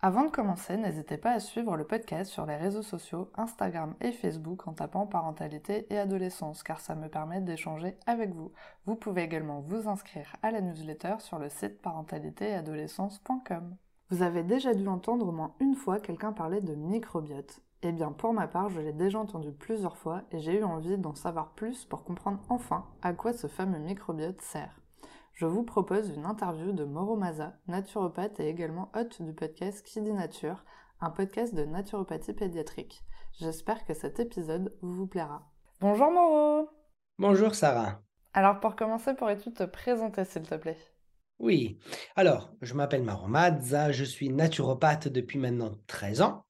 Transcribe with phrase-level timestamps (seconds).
[0.00, 4.12] Avant de commencer, n'hésitez pas à suivre le podcast sur les réseaux sociaux, Instagram et
[4.12, 8.52] Facebook en tapant parentalité et adolescence car ça me permet d'échanger avec vous.
[8.84, 13.74] Vous pouvez également vous inscrire à la newsletter sur le site parentalité-adolescence.com.
[14.10, 17.62] Vous avez déjà dû entendre au moins une fois quelqu'un parler de microbiote.
[17.82, 20.98] Eh bien, pour ma part, je l'ai déjà entendu plusieurs fois et j'ai eu envie
[20.98, 24.78] d'en savoir plus pour comprendre enfin à quoi ce fameux microbiote sert
[25.36, 30.00] je vous propose une interview de Moro Maza, naturopathe et également hôte du podcast Qui
[30.00, 30.64] dit Nature,
[30.98, 33.04] un podcast de naturopathie pédiatrique.
[33.38, 35.46] J'espère que cet épisode vous plaira.
[35.82, 36.70] Bonjour Moro
[37.18, 38.00] Bonjour Sarah
[38.32, 40.78] Alors pour commencer, pourrais-tu te présenter s'il te plaît?
[41.38, 41.78] Oui.
[42.16, 46.46] Alors, je m'appelle Maro Mazza, je suis naturopathe depuis maintenant 13 ans.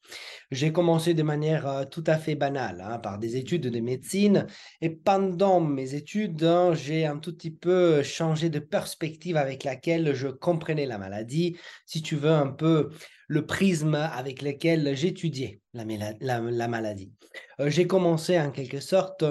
[0.52, 4.46] J'ai commencé de manière euh, tout à fait banale, hein, par des études de médecine.
[4.80, 10.14] Et pendant mes études, hein, j'ai un tout petit peu changé de perspective avec laquelle
[10.14, 11.56] je comprenais la maladie.
[11.84, 12.90] Si tu veux, un peu
[13.26, 17.10] le prisme avec lequel j'étudiais la, la, maladie.
[17.58, 19.24] Euh, j'ai commencé en quelque sorte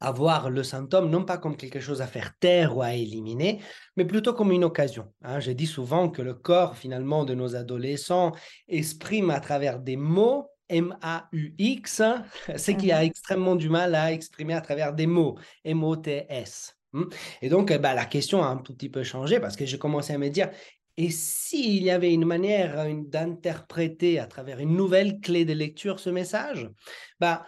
[0.00, 3.60] à voir le symptôme non pas comme quelque chose à faire taire ou à éliminer,
[3.96, 5.12] mais plutôt comme une occasion.
[5.22, 5.40] Hein.
[5.40, 8.32] Je dis souvent que le corps finalement de nos adolescents
[8.68, 12.02] exprime à travers des mots M-A-U-X,
[12.56, 16.76] ce qui a mmh extrêmement du mal à exprimer à travers des mots, M-O-T-S.
[16.92, 17.04] Hmm.
[17.42, 20.12] Et donc, bah, la question a un tout petit peu changé parce que j'ai commencé
[20.12, 20.50] à me dire,
[20.96, 26.10] et s'il y avait une manière d'interpréter à travers une nouvelle clé de lecture ce
[26.10, 26.70] message,
[27.20, 27.44] bah,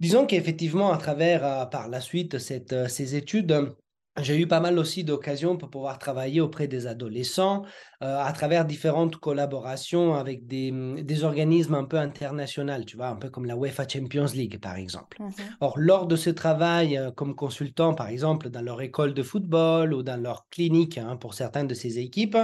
[0.00, 3.74] Disons qu'effectivement, à travers, euh, par la suite, cette, euh, ces études,
[4.20, 7.62] j'ai eu pas mal aussi d'occasions pour pouvoir travailler auprès des adolescents
[8.02, 13.08] euh, à travers différentes collaborations avec des, mm, des, organismes un peu internationaux, tu vois,
[13.08, 15.16] un peu comme la UEFA Champions League, par exemple.
[15.20, 15.30] Mmh
[15.60, 20.02] Or, lors de ce travail comme consultant, par exemple, dans leur école de football ou
[20.02, 22.38] dans leur clinique hein, pour certaines de ces équipes,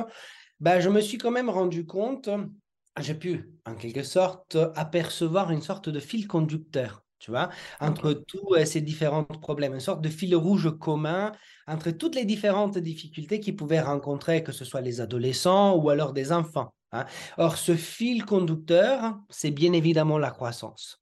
[0.61, 2.29] ben, je me suis quand même rendu compte,
[3.01, 7.51] j'ai pu, en quelque sorte, apercevoir une sorte de fil conducteur tu vois,
[7.81, 11.33] entre tous ces différents problèmes, une sorte de fil rouge commun
[11.67, 16.13] entre toutes les différentes difficultés qu'ils pouvaient rencontrer, que ce soit les adolescents ou alors
[16.13, 16.75] des enfants.
[16.93, 17.05] Hein.
[17.39, 21.01] Or, ce fil conducteur, c'est bien évidemment la croissance.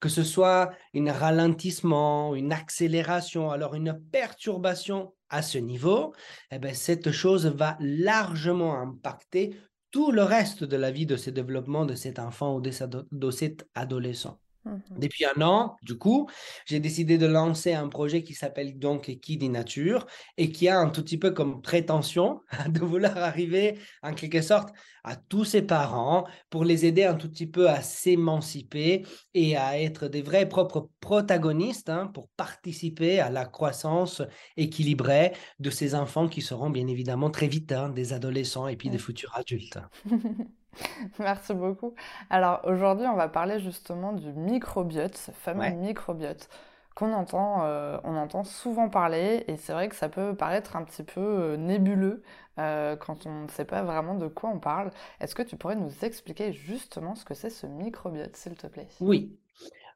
[0.00, 6.12] Que ce soit un ralentissement, une accélération, alors une perturbation à ce niveau,
[6.50, 9.56] eh bien, cette chose va largement impacter
[9.92, 13.68] tout le reste de la vie de ce développement de cet enfant ou de cet
[13.74, 14.41] adolescent.
[14.64, 16.28] Mmh Depuis un an, du coup,
[16.66, 20.06] j'ai décidé de lancer un projet qui s'appelle donc dit Nature
[20.36, 24.72] et qui a un tout petit peu comme prétention de vouloir arriver en quelque sorte
[25.04, 29.80] à tous ses parents pour les aider un tout petit peu à s'émanciper et à
[29.80, 34.22] être des vrais propres protagonistes hein, pour participer à la croissance
[34.56, 38.90] équilibrée de ces enfants qui seront bien évidemment très vite hein, des adolescents et puis
[38.90, 39.78] des futurs adultes.
[41.18, 41.94] Merci beaucoup.
[42.30, 46.48] Alors aujourd'hui, on va parler justement du microbiote, ce fameux microbiote
[46.94, 50.84] qu'on entend, euh, on entend souvent parler et c'est vrai que ça peut paraître un
[50.84, 52.22] petit peu euh, nébuleux
[52.58, 54.90] euh, quand on ne sait pas vraiment de quoi on parle.
[55.20, 58.88] Est-ce que tu pourrais nous expliquer justement ce que c'est ce microbiote, s'il te plaît?
[59.00, 59.38] Oui.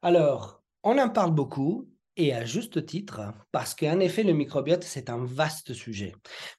[0.01, 5.09] Alors, on en parle beaucoup, et à juste titre, parce qu'en effet, le microbiote, c'est
[5.09, 6.13] un vaste sujet.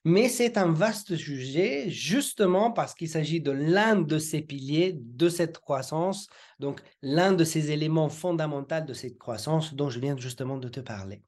[0.05, 5.29] Mais c'est un vaste sujet justement parce qu'il s'agit de l'un de ces piliers de
[5.29, 6.27] cette croissance,
[6.59, 10.79] donc l'un de ces éléments fondamentaux de cette croissance dont je viens justement de te
[10.79, 11.21] parler.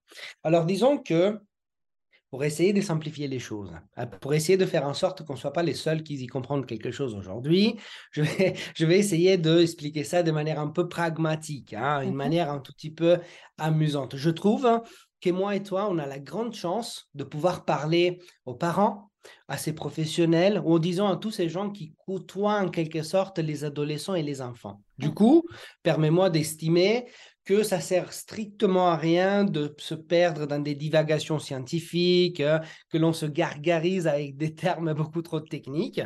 [0.44, 1.38] Alors disons que
[2.32, 5.38] pour essayer de simplifier les choses, hein, pour essayer de faire en sorte qu'on ne
[5.38, 7.76] soit pas les seuls qui y comprennent quelque chose aujourd'hui.
[8.12, 12.50] Je vais, je vais essayer d'expliquer ça de manière un peu pragmatique, hein, une manière
[12.50, 13.20] un tout petit peu
[13.58, 14.16] amusante.
[14.16, 14.82] Je trouve
[15.22, 19.12] que moi et toi, on a la grande chance de pouvoir parler aux parents,
[19.48, 23.64] à ces professionnels, ou disons à tous ces gens qui côtoient en quelque sorte les
[23.64, 24.82] adolescents et les enfants.
[24.98, 25.44] Du coup,
[25.84, 27.06] permets-moi d'estimer
[27.52, 32.60] que ça sert strictement à rien de se perdre dans des divagations scientifiques, euh,
[32.90, 36.02] que l'on se gargarise avec des termes beaucoup trop techniques.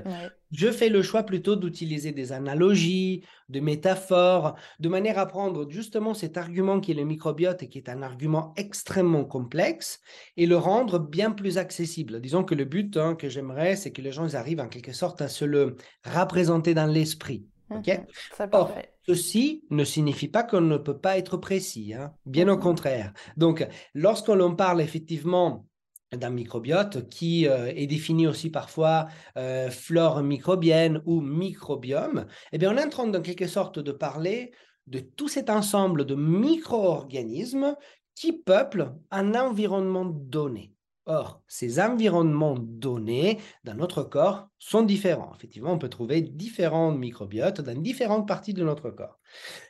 [0.52, 6.16] Je fais le choix plutôt d'utiliser des analogies, des métaphores, de manière à prendre justement
[6.16, 10.00] cet argument qui est le microbiote et qui est un argument extrêmement complexe
[10.38, 12.22] et le rendre bien plus accessible.
[12.22, 15.22] Disons que le but hein, que j'aimerais, c'est que les gens arrivent en quelque sorte
[15.22, 15.76] à se le
[16.06, 17.46] représenter dans l'esprit.
[17.70, 18.06] Mhm.
[18.52, 18.76] Or,
[19.08, 22.14] ceci ne signifie pas qu'on ne peut pas être précis, hein.
[22.26, 22.62] bien au mhm.
[22.62, 23.14] contraire.
[23.38, 25.66] Donc, lorsqu'on parle effectivement
[26.12, 29.08] d'un microbiote qui euh, est défini aussi parfois
[29.38, 33.92] euh, flore microbienne ou microbiome, eh bien, on est en train, en quelque sorte, de
[33.92, 34.52] parler
[34.88, 37.76] de tout cet ensemble de micro-organismes
[38.14, 40.75] qui peuplent un environnement donné.
[41.08, 45.34] Or, ces environnements donnés dans notre corps sont différents.
[45.36, 49.20] Effectivement, on peut trouver différents microbiotes dans différentes parties de notre corps.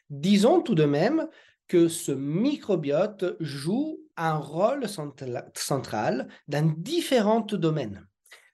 [0.10, 1.28] Disons tout de même
[1.68, 8.08] que ce microbiote joue un rôle central dans différents domaines.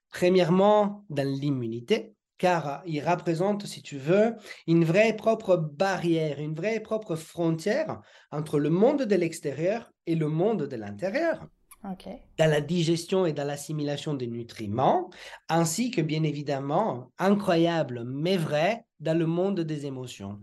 [0.10, 4.34] Premièrement, dans l'immunité, car il représente, si tu veux,
[4.66, 8.02] une vraie propre barrière, une vraie propre frontière
[8.32, 11.48] entre le monde de l'extérieur et le monde de l'intérieur.
[11.84, 15.10] Dans la digestion et dans l'assimilation des nutriments,
[15.50, 20.40] ainsi que bien évidemment, incroyable mais vrai, dans le monde des émotions.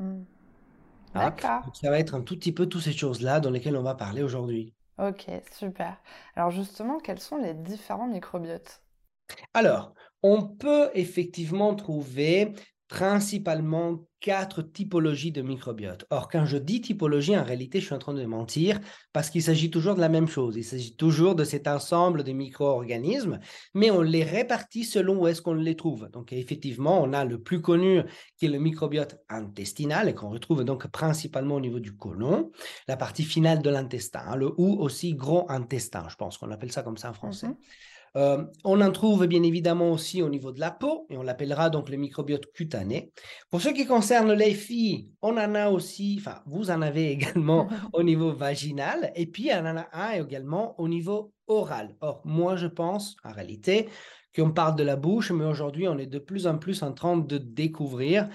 [0.00, 0.24] Hein?
[1.14, 1.62] D'accord.
[1.74, 4.22] ça va être un tout petit peu toutes ces choses-là dans lesquelles on va parler
[4.22, 4.74] aujourd'hui.
[4.98, 5.96] Ok, super.
[6.34, 8.82] Alors justement, quels sont les différents microbiotes?
[9.54, 12.52] Alors, on peut effectivement trouver
[12.88, 16.06] principalement quatre typologies de microbiote.
[16.10, 18.80] Or, quand je dis typologie, en réalité, je suis en train de mentir
[19.12, 20.56] parce qu'il s'agit toujours de la même chose.
[20.56, 23.38] Il s'agit toujours de cet ensemble de micro-organismes,
[23.74, 26.08] mais on les répartit selon où est-ce qu'on les trouve.
[26.10, 28.02] Donc, effectivement, on a le plus connu
[28.38, 32.50] qui est le microbiote intestinal et qu'on retrouve donc principalement au niveau du côlon,
[32.88, 36.82] la partie finale de l'intestin, le ou aussi gros intestin, je pense qu'on appelle ça
[36.82, 37.48] comme ça en français.
[37.48, 37.56] Mm-hmm.
[38.16, 41.70] Euh, on en trouve bien évidemment aussi au niveau de la peau, et on l'appellera
[41.70, 43.12] donc le microbiote cutané.
[43.50, 47.68] Pour ce qui concerne les filles, on en a aussi, enfin, vous en avez également
[47.92, 51.96] au niveau vaginal, et puis on en a un également au niveau oral.
[52.00, 53.88] Or, moi, je pense, en réalité,
[54.36, 57.16] qu'on parle de la bouche, mais aujourd'hui, on est de plus en plus en train
[57.16, 58.28] de découvrir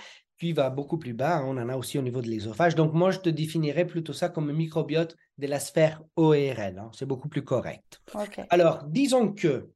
[0.44, 2.76] puis va beaucoup plus bas, on en a aussi au niveau de l'ésophage.
[2.76, 6.80] Donc moi, je te définirais plutôt ça comme un microbiote de la sphère ORL.
[6.80, 6.92] Hein.
[6.94, 8.02] C'est beaucoup plus correct.
[8.50, 9.70] Alors, disons que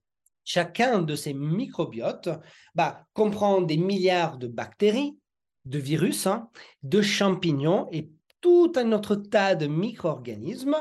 [0.44, 2.30] chacun de ces microbiotes
[2.76, 5.18] bah, comprend des milliards de bactéries,
[5.66, 6.50] de virus, hein,
[6.84, 8.10] de champignons et
[8.40, 10.78] tout un autre tas de micro-organismes.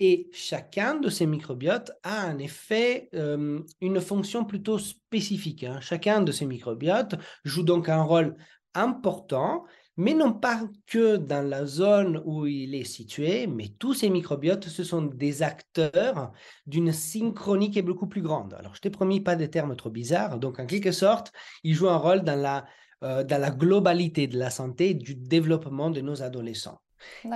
[0.00, 5.66] Et chacun de ces microbiotes a en effet euh, une fonction plutôt spécifique.
[5.80, 7.14] Chacun de ces microbiotes
[7.44, 8.36] joue donc un rôle
[8.74, 9.64] important,
[9.96, 14.68] mais non pas que dans la zone où il est situé, mais tous ces microbiotes,
[14.68, 16.32] ce sont des acteurs
[16.66, 18.54] d'une synchronie qui est beaucoup plus grande.
[18.54, 21.32] Alors, je t'ai promis pas des termes trop bizarres, donc en quelque sorte,
[21.62, 22.66] ils jouent un rôle dans la,
[23.02, 26.80] euh, dans la globalité de la santé et du développement de nos adolescents.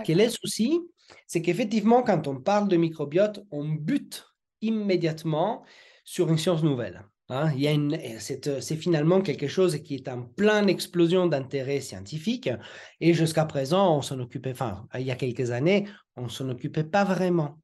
[0.04, 0.80] Quel est le souci
[1.26, 4.26] C'est qu'effectivement, quand on parle de microbiote, on bute
[4.60, 5.64] immédiatement
[6.04, 7.04] sur une science nouvelle.
[7.30, 11.80] Hein, il y a une, c'est, finalement quelque chose qui est en pleine explosion d'intérêt
[11.80, 12.48] scientifique
[13.00, 15.86] et jusqu'à présent, on s'en occupait, enfin, il y a quelques années,
[16.16, 17.60] on s'en occupait pas vraiment.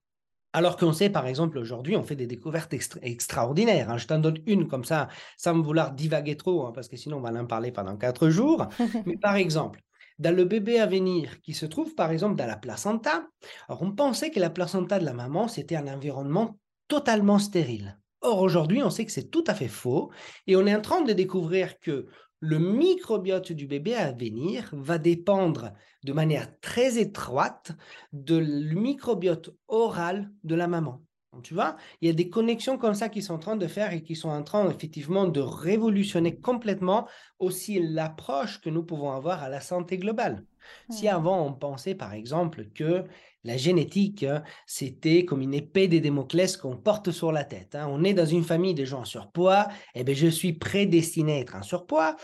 [0.52, 3.90] Alors qu'on sait, par exemple, aujourd'hui, on fait des découvertes extraordinaires.
[3.90, 3.96] Hein.
[3.96, 5.08] Je t'en donne une comme ça,
[5.38, 8.28] sans me vouloir divaguer trop, hein, parce que sinon on va en parler pendant quatre
[8.28, 8.68] jours.
[9.06, 9.80] Mais par exemple,
[10.18, 13.26] dans le bébé à venir qui se trouve, par exemple, dans la placenta,
[13.66, 17.98] alors on pensait que la placenta de la maman, c'était un environnement totalement stérile.
[18.24, 20.10] Or, aujourd'hui, on sait que c'est tout à fait faux
[20.46, 22.06] et on est en train de découvrir que
[22.40, 25.72] le microbiote du bébé à venir va dépendre
[26.04, 27.72] de manière très étroite
[28.14, 31.02] le microbiote oral de la maman.
[31.42, 33.92] Tu vois, il y a des connexions comme ça qui sont en train de faire
[33.92, 37.06] et qui sont en train effectivement de révolutionner complètement
[37.38, 40.46] aussi l'approche que nous pouvons avoir à la santé globale.
[40.90, 43.04] Si avant on pensait par exemple que
[43.44, 47.74] la génétique, hein, c'était comme une épée des Démoclès qu'on porte sur la tête.
[47.74, 47.86] Hein.
[47.90, 51.34] On est dans une famille de gens en surpoids, et eh bien je suis prédestiné
[51.34, 52.16] à être en surpoids.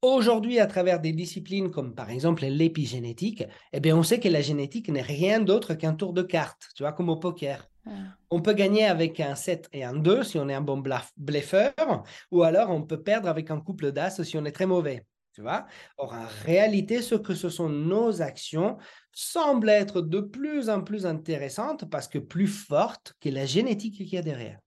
[0.00, 3.42] Aujourd'hui, à travers des disciplines comme par exemple l'épigénétique,
[3.72, 6.84] eh bien, on sait que la génétique n'est rien d'autre qu'un tour de cartes, tu
[6.84, 7.68] vois, comme au poker.
[8.30, 10.80] On peut gagner avec un 7 et un 2 si on est un bon
[11.16, 11.72] bluffeur,
[12.30, 15.04] ou alors on peut perdre avec un couple d'as si on est très mauvais.
[15.38, 15.68] Tu vois
[15.98, 18.76] Or, en réalité, ce que ce sont nos actions
[19.12, 24.08] semblent être de plus en plus intéressantes parce que plus fortes que la génétique qu'il
[24.08, 24.58] y a derrière.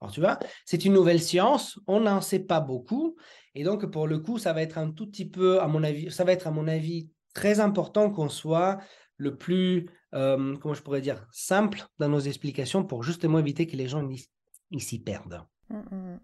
[0.00, 3.16] Alors, tu vois, c'est une nouvelle science, on n'en sait pas beaucoup.
[3.54, 6.10] Et donc, pour le coup, ça va être un tout petit peu, à mon avis,
[6.10, 8.78] ça va être, à mon avis, très important qu'on soit
[9.18, 13.76] le plus, euh, comment je pourrais dire, simple dans nos explications pour justement éviter que
[13.76, 14.08] les gens
[14.78, 15.42] s'y perdent.
[15.68, 16.20] Mmh, mmh.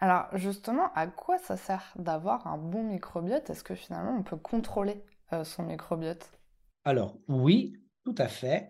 [0.00, 3.48] Alors justement, à quoi ça sert d'avoir un bon microbiote?
[3.50, 6.30] Est-ce que finalement on peut contrôler euh, son microbiote?
[6.84, 7.74] Alors oui,
[8.04, 8.68] tout à fait.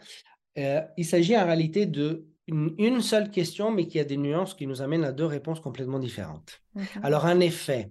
[0.59, 4.69] Euh, il s'agit en réalité de une, seule question, mais qui a des nuances qui
[4.69, 6.63] nous amènent à deux réponses complètement différentes.
[7.03, 7.91] Alors en effet,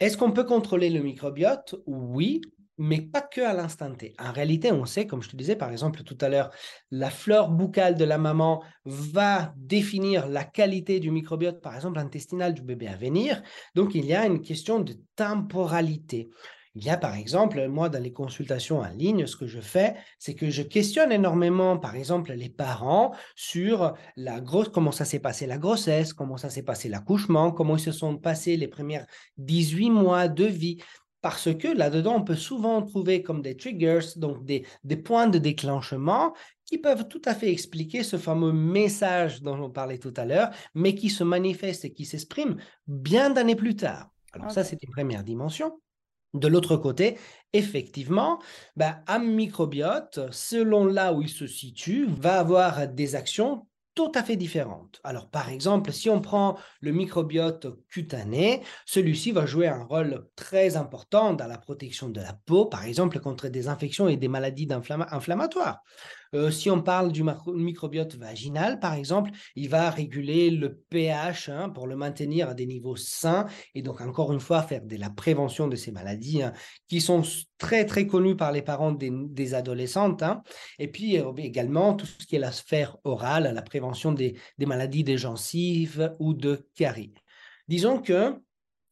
[0.00, 1.76] est-ce qu'on peut contrôler le microbiote?
[1.86, 2.40] Oui,
[2.78, 4.14] mais pas que à l'instant T.
[4.18, 6.50] En réalité, on sait, comme je te disais par exemple tout à l'heure,
[6.90, 12.54] la fleur buccale de la maman va définir la qualité du microbiote, par exemple intestinal
[12.54, 13.42] du bébé à venir.
[13.74, 16.30] Donc, il y a une question de temporalité.
[16.76, 19.94] Il y a par exemple, moi, dans les consultations en ligne, ce que je fais,
[20.18, 25.20] c'est que je questionne énormément, par exemple, les parents sur la grosse, comment ça s'est
[25.20, 29.06] passé la grossesse, comment ça s'est passé l'accouchement, comment se sont passés les premières
[29.38, 30.78] 18 mois de vie.
[31.24, 35.38] Parce que là-dedans, on peut souvent trouver comme des triggers, donc des, des points de
[35.38, 36.34] déclenchement
[36.66, 40.50] qui peuvent tout à fait expliquer ce fameux message dont on parlait tout à l'heure,
[40.74, 44.10] mais qui se manifeste et qui s'exprime bien d'années plus tard.
[44.34, 45.80] Alors ça, c'est une première dimension.
[46.34, 47.16] De l'autre côté,
[47.54, 48.38] effectivement,
[48.76, 54.22] ben, un microbiote, selon là où il se situe, va avoir des actions tout à
[54.22, 55.00] fait différentes.
[55.04, 60.76] Alors, par exemple, si on prend le microbiote cutané, celui-ci va jouer un rôle très
[60.76, 64.68] important dans la protection de la peau, par exemple contre des infections et des maladies
[64.70, 65.80] inflammatoires.
[66.34, 71.70] Euh, si on parle du microbiote vaginal, par exemple, il va réguler le pH hein,
[71.70, 75.10] pour le maintenir à des niveaux sains et donc encore une fois faire de la
[75.10, 76.52] prévention de ces maladies hein,
[76.88, 77.22] qui sont
[77.58, 80.22] très très connues par les parents des, adolescentes.
[80.22, 80.42] Hein.
[80.78, 84.66] Et puis euh, également tout ce qui est la sphère orale, la prévention des, des
[84.66, 87.14] maladies des gencives ou de caries.
[87.68, 88.34] Disons que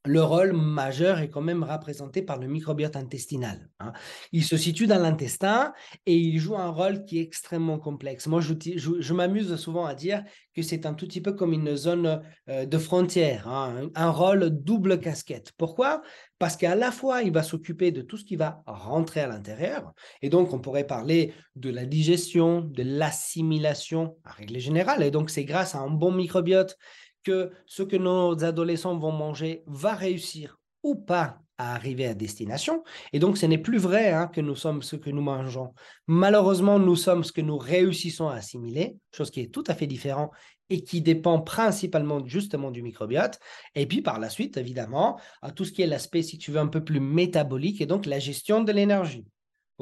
[0.05, 3.69] le rôle majeur est quand même représenté par le microbiote intestinal.
[3.79, 3.93] Hein.
[4.33, 5.73] Il se situe dans l'intestin
[6.07, 8.27] et il joue un rôle qui est extrêmement complexe.
[8.27, 12.21] Moi, je, m'amuse souvent à dire que c'est un tout petit peu comme une zone
[12.49, 15.53] euh, de frontière, hein, un, rôle double casquette.
[15.57, 16.03] Pourquoi?
[16.41, 19.93] Parce qu'à la fois, il va s'occuper de tout ce qui va rentrer à l'intérieur.
[20.21, 25.05] Et donc, on pourrait parler de la digestion, de l'assimilation, en règle générale.
[25.05, 26.77] Et donc, c'est grâce à un bon microbiote
[27.25, 32.83] que ce que nos adolescents vont manger va réussir ou pas à arriver à destination.
[33.13, 35.75] Et donc, ce n'est plus vrai hein, que nous sommes ce que nous mangeons.
[36.07, 39.87] Malheureusement, nous sommes ce que nous réussissons à assimiler, chose qui est tout à fait
[39.87, 40.33] différente
[40.71, 43.39] et qui dépend principalement justement du microbiote.
[43.75, 46.61] Et puis par la suite, évidemment, à tout ce qui est l'aspect, si tu veux,
[46.61, 49.27] un peu plus métabolique et donc la gestion de l'énergie.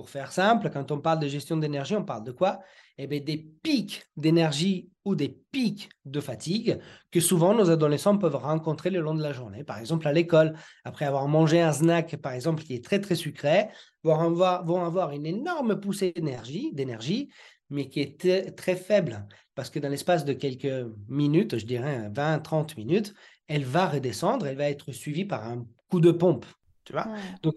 [0.00, 2.60] Pour faire simple, quand on parle de gestion d'énergie, on parle de quoi?
[2.96, 6.78] Eh bien, Des pics d'énergie ou des pics de fatigue
[7.10, 9.62] que souvent nos adolescents peuvent rencontrer le long de la journée.
[9.62, 10.54] Par exemple, à l'école,
[10.84, 13.68] après avoir mangé un snack, par exemple, qui est très, très sucré,
[14.02, 17.28] vont avoir, vont avoir une énorme poussée d'énergie, d'énergie,
[17.68, 19.26] mais qui est très faible.
[19.54, 23.12] Parce que dans l'espace de quelques minutes, je dirais 20, 30 minutes,
[23.48, 26.46] elle va redescendre, elle va être suivie par un coup de pompe.
[26.84, 27.10] Tu vois?
[27.42, 27.54] Donc,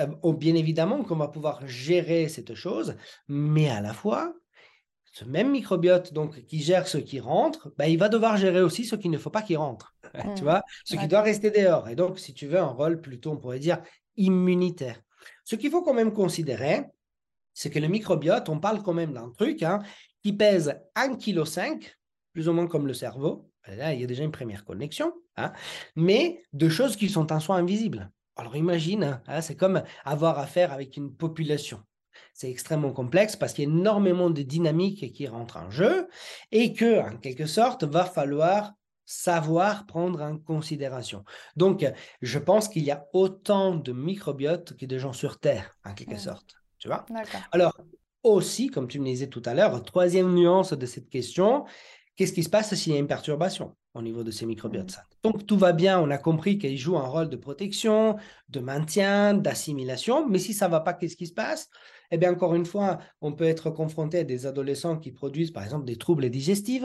[0.00, 2.96] euh, oh, bien évidemment qu'on va pouvoir gérer cette chose,
[3.28, 4.34] mais à la fois,
[5.04, 8.84] ce même microbiote donc, qui gère ce qui rentre, bah, il va devoir gérer aussi
[8.84, 9.96] ce qu'il ne faut pas qu'il rentre,
[10.36, 11.88] tu vois, ce qui doit rester dehors.
[11.88, 13.82] Et donc, si tu veux, un rôle plutôt, on pourrait dire,
[14.16, 15.00] immunitaire.
[15.44, 16.84] Ce qu'il faut quand même considérer,
[17.54, 19.78] c'est que le microbiote, on parle quand même d'un truc hein,
[20.22, 21.96] qui pèse 1,5 kg,
[22.34, 23.50] plus ou moins comme le cerveau.
[23.66, 25.52] Là, il y a déjà une première connexion, hein,
[25.96, 28.10] mais de choses qui sont en soi invisibles.
[28.36, 31.82] Alors imagine, hein, c'est comme avoir affaire avec une population.
[32.34, 36.08] C'est extrêmement complexe parce qu'il y a énormément de dynamiques qui rentrent en jeu
[36.52, 38.72] et que, en quelque sorte, va falloir
[39.06, 41.24] savoir prendre en considération.
[41.56, 41.86] Donc,
[42.20, 46.18] je pense qu'il y a autant de microbiotes que de gens sur Terre, en quelque
[46.18, 46.56] sorte.
[46.78, 47.06] Tu vois
[47.52, 47.80] Alors,
[48.22, 51.64] aussi, comme tu me disais tout à l'heure, troisième nuance de cette question,
[52.16, 53.76] qu'est-ce qui se passe s'il y a une perturbation?
[53.96, 55.16] Au niveau de ces microbiotes mmh.
[55.24, 58.16] Donc tout va bien, on a compris qu'ils jouent un rôle de protection,
[58.48, 61.68] de maintien, d'assimilation, mais si ça ne va pas, qu'est-ce qui se passe?
[62.10, 65.64] Eh bien encore une fois, on peut être confronté à des adolescents qui produisent par
[65.64, 66.84] exemple des troubles digestifs,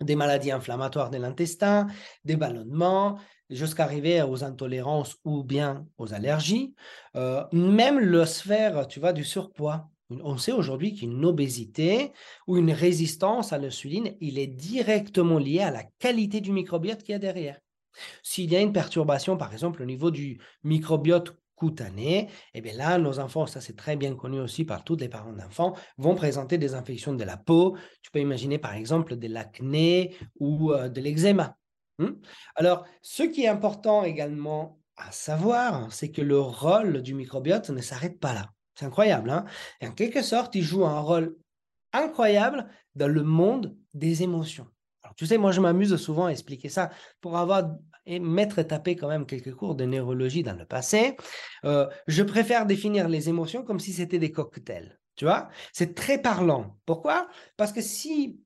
[0.00, 1.88] des maladies inflammatoires de l'intestin,
[2.24, 3.18] des ballonnements,
[3.50, 6.74] jusqu'à arriver aux intolérances ou bien aux allergies,
[7.16, 9.88] euh, même la sphère, tu vois, du surpoids.
[10.10, 12.12] On sait aujourd'hui qu'une obésité
[12.46, 17.12] ou une résistance à l'insuline, il est directement lié à la qualité du microbiote qu'il
[17.12, 17.60] y a derrière.
[18.22, 22.98] S'il y a une perturbation, par exemple, au niveau du microbiote cutané, eh bien là,
[22.98, 26.56] nos enfants, ça c'est très bien connu aussi par tous les parents d'enfants, vont présenter
[26.56, 27.76] des infections de la peau.
[28.02, 31.56] Tu peux imaginer par exemple de l'acné ou euh, de l'eczéma.
[31.98, 32.12] Hmm?
[32.54, 37.80] Alors, ce qui est important également à savoir, c'est que le rôle du microbiote ne
[37.80, 38.50] s'arrête pas là.
[38.78, 39.30] C'est incroyable.
[39.30, 39.44] Hein
[39.80, 41.36] et en quelque sorte, il joue un rôle
[41.92, 44.68] incroyable dans le monde des émotions.
[45.16, 47.70] Tu sais, moi, je m'amuse souvent à expliquer ça pour avoir
[48.06, 51.16] et m'être tapé quand même quelques cours de neurologie dans le passé.
[51.64, 54.98] Euh, je préfère définir les émotions comme si c'était des cocktails.
[55.16, 56.78] Tu vois, c'est très parlant.
[56.86, 57.28] Pourquoi?
[57.56, 58.40] Parce que si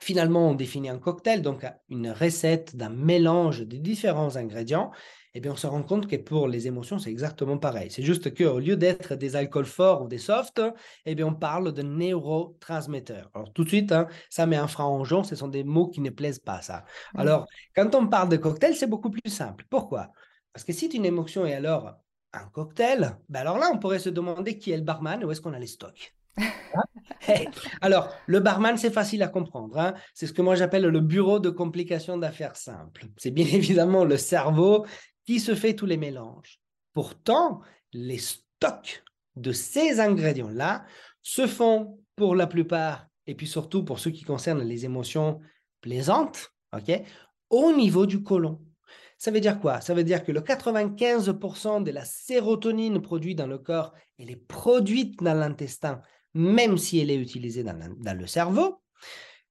[0.00, 4.92] finalement on définit un cocktail, donc une recette d'un mélange de différents ingrédients,
[5.34, 7.90] eh bien, on se rend compte que pour les émotions, c'est exactement pareil.
[7.90, 10.60] C'est juste qu'au lieu d'être des alcools forts ou des softs,
[11.06, 13.30] eh bien, on parle de neurotransmetteurs.
[13.34, 15.88] Alors, tout de suite, hein, ça met un frein en jaune, ce sont des mots
[15.88, 16.84] qui ne plaisent pas, ça.
[17.14, 19.64] Alors, quand on parle de cocktail, c'est beaucoup plus simple.
[19.70, 20.12] Pourquoi?
[20.52, 21.94] Parce que si une émotion est alors
[22.34, 25.40] un cocktail, ben alors là, on pourrait se demander qui est le barman, où est-ce
[25.40, 26.14] qu'on a les stocks.
[27.80, 29.78] Alors, le barman, c'est facile à comprendre.
[29.78, 29.94] Hein.
[30.14, 33.06] C'est ce que moi j'appelle le bureau de complications d'affaires simples.
[33.16, 34.86] C'est bien évidemment le cerveau
[35.24, 36.60] qui se fait tous les mélanges?
[36.92, 37.60] Pourtant,
[37.92, 39.02] les stocks
[39.36, 40.84] de ces ingrédients-là
[41.22, 45.40] se font pour la plupart, et puis surtout pour ceux qui concernent les émotions
[45.80, 46.52] plaisantes,
[47.50, 48.60] au niveau du côlon.
[49.18, 49.80] Ça veut dire quoi?
[49.80, 54.36] Ça veut dire que le 95% de la sérotonine produite dans le corps, elle est
[54.36, 56.00] produite dans l'intestin
[56.34, 58.82] même si elle est utilisée dans, le cerveau,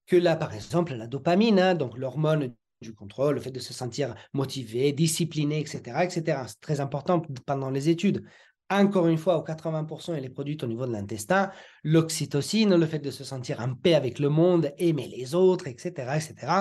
[0.07, 3.73] que là, par exemple, la dopamine, hein, donc l'hormone du contrôle, le fait de se
[3.73, 6.43] sentir motivé, discipliné, etc., etc.
[6.47, 8.23] C'est très important pendant les études.
[8.69, 11.51] Encore une fois, au 80%, elle est produite au niveau de l'intestin.
[11.83, 15.91] L'oxytocine, le fait de se sentir en paix avec le monde, aimer les autres, etc.,
[16.15, 16.53] etc.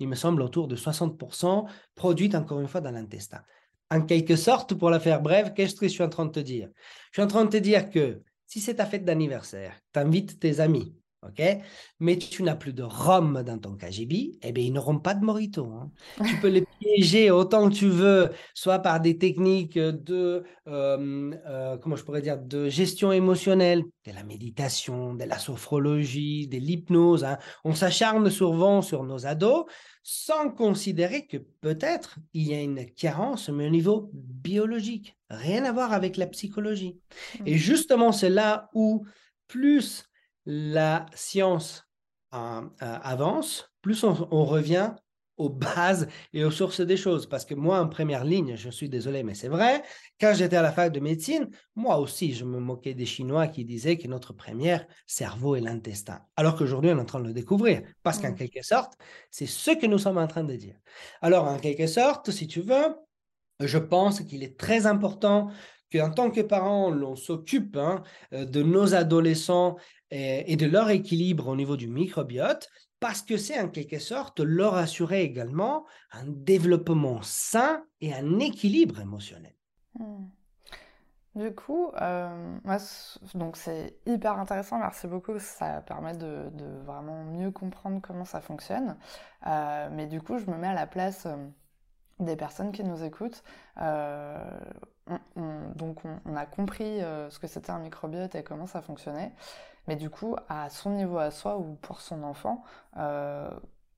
[0.00, 3.42] Il me semble autour de 60% produite encore une fois dans l'intestin.
[3.90, 6.40] En quelque sorte, pour la faire brève, qu'est-ce que je suis en train de te
[6.40, 6.68] dire?
[7.12, 10.40] Je suis en train de te dire que si c'est ta fête d'anniversaire, tu invites
[10.40, 11.42] tes amis, ok?
[12.00, 15.24] Mais tu n'as plus de rhum dans ton KGB, eh bien, ils n'auront pas de
[15.24, 15.66] morito.
[15.66, 15.90] Hein.
[16.28, 21.76] tu peux les piéger autant que tu veux, soit par des techniques de, euh, euh,
[21.78, 27.24] comment je pourrais dire, de gestion émotionnelle, de la méditation, de la sophrologie, de l'hypnose.
[27.24, 27.38] Hein.
[27.64, 29.64] On s'acharne souvent sur nos ados
[30.02, 35.70] sans considérer que peut-être il y a une carence, mais au niveau biologique, rien à
[35.70, 36.98] voir avec la psychologie.
[37.46, 39.04] Et justement, c'est là où
[39.46, 40.04] plus
[40.46, 41.86] la science
[42.34, 44.92] euh, euh, avance, plus on revient
[45.36, 47.26] aux bases et aux sources des choses.
[47.26, 49.82] Parce que moi, en première ligne, je suis désolé, mais c'est vrai,
[50.20, 53.64] quand j'étais à la fac de médecine, moi aussi, je me moquais des Chinois qui
[53.64, 56.20] disaient que notre première cerveau est l'intestin.
[56.36, 57.82] Alors qu'aujourd'hui, on est en train de le découvrir.
[58.02, 58.36] Parce qu'en mmh.
[58.36, 58.94] quelque sorte,
[59.30, 60.76] c'est ce que nous sommes en train de dire.
[61.20, 62.94] Alors, en quelque sorte, si tu veux,
[63.60, 65.50] je pense qu'il est très important
[65.92, 68.02] qu'en tant que parents, l'on s'occupe hein,
[68.32, 69.76] de nos adolescents
[70.14, 72.68] et de leur équilibre au niveau du microbiote,
[73.00, 79.00] parce que c'est en quelque sorte leur assurer également un développement sain et un équilibre
[79.00, 79.54] émotionnel.
[79.98, 80.26] Hmm.
[81.34, 82.58] Du coup, euh,
[83.34, 86.50] donc c'est hyper intéressant, merci beaucoup, ça permet de,
[86.84, 88.98] vraiment mieux comprendre comment ça fonctionne.
[89.46, 91.36] Euh, mais du coup, je me mets à la place euh,
[92.20, 93.42] des personnes qui nous écoutent.
[95.76, 99.32] donc on, a compris ce que c'était un microbiote et comment ça fonctionnait.
[99.88, 102.62] Mais du coup, à son niveau à soi ou pour son enfant,
[102.98, 103.50] euh,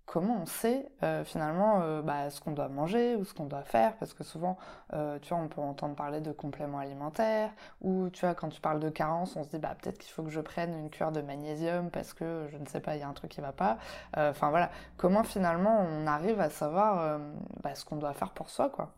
[0.06, 3.64] comment on sait euh, finalement euh, bah, ce qu'on doit manger ou ce qu'on doit
[3.64, 3.96] faire?
[3.98, 4.56] Parce que souvent,
[4.90, 8.80] tu vois, on peut entendre parler de compléments alimentaires ou tu vois, quand tu parles
[8.80, 11.20] de carence, on se dit bah, peut-être qu'il faut que je prenne une cure de
[11.20, 13.52] magnésium parce que je ne sais pas, il y a un truc qui ne va
[13.52, 13.78] pas.
[14.16, 17.20] Enfin voilà, comment finalement on arrive à savoir
[17.62, 18.94] bah, ce qu'on doit faire pour soi, quoi?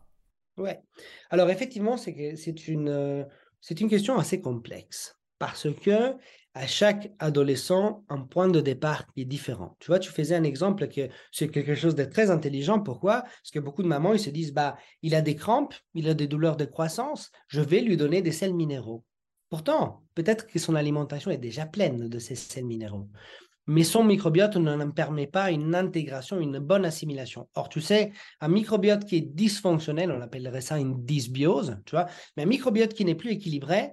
[0.57, 0.81] Ouais.
[1.29, 2.11] Alors effectivement, c'est
[2.67, 3.27] une,
[3.59, 6.15] c'est une question assez complexe parce que
[6.57, 9.75] à chaque adolescent un point de départ qui est différent.
[9.79, 12.79] Tu vois, tu faisais un exemple que c'est quelque chose de très intelligent.
[12.79, 13.21] Pourquoi?
[13.21, 16.13] Parce que beaucoup de mamans, ils se disent, bah, il a des crampes, il a
[16.13, 19.03] des douleurs de croissance, je vais lui donner des sels minéraux.
[19.49, 23.07] Pourtant, peut-être que son alimentation est déjà pleine de ces sels minéraux.
[23.67, 27.49] Mais son microbiote ne permet pas une intégration, une bonne assimilation.
[27.53, 32.07] Or, tu sais, un microbiote qui est dysfonctionnel, on appellerait ça une dysbiose, tu vois,
[32.35, 33.91] mais un microbiote qui n'est plus équilibré,